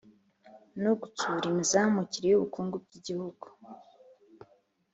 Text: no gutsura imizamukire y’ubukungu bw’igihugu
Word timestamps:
no 0.83 0.91
gutsura 1.01 1.45
imizamukire 1.51 2.27
y’ubukungu 2.29 2.75
bw’igihugu 2.83 3.45